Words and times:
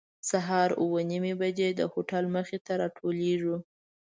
سهار 0.29 0.69
اوه 0.81 0.99
نیمې 1.11 1.33
بجې 1.41 1.69
د 1.79 1.81
هوټل 1.91 2.25
مخې 2.35 2.57
ته 2.65 2.73
راټولېږو. 2.81 3.55